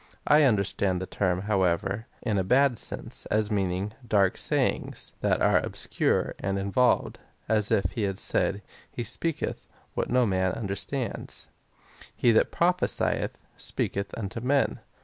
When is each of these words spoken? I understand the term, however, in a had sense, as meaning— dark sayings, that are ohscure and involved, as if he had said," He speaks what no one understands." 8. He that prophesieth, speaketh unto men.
I 0.25 0.41
understand 0.45 0.99
the 0.99 1.05
term, 1.05 1.41
however, 1.43 2.07
in 2.23 2.39
a 2.39 2.55
had 2.55 2.79
sense, 2.79 3.27
as 3.27 3.51
meaning— 3.51 3.93
dark 4.17 4.35
sayings, 4.35 5.13
that 5.21 5.43
are 5.43 5.61
ohscure 5.61 6.33
and 6.39 6.57
involved, 6.57 7.19
as 7.47 7.69
if 7.69 7.91
he 7.91 8.01
had 8.01 8.17
said," 8.17 8.63
He 8.95 9.03
speaks 9.03 9.43
what 9.93 10.09
no 10.09 10.21
one 10.23 10.33
understands." 10.33 11.49
8. 11.99 12.09
He 12.15 12.31
that 12.31 12.51
prophesieth, 12.51 13.43
speaketh 13.57 14.11
unto 14.17 14.39
men. 14.41 14.79